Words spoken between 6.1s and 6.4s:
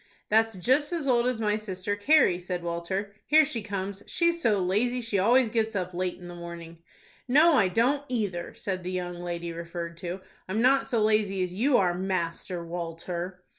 in the